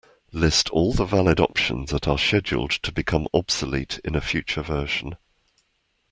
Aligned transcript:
List 0.31 0.67
all 0.71 0.93
the 0.93 1.05
valid 1.05 1.39
options 1.39 1.91
that 1.91 2.07
are 2.07 2.17
scheduled 2.17 2.71
to 2.71 2.91
become 2.91 3.27
obsolete 3.35 3.99
in 4.03 4.15
a 4.15 4.19
future 4.21 4.63
version. 4.63 5.15